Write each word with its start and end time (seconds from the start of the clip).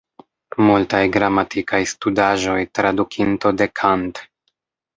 Multaj 0.69 1.01
gramatikaj 1.15 1.81
studaĵoj, 1.93 2.57
tradukinto 2.81 3.55
de 3.61 3.71
Kant. 3.83 4.27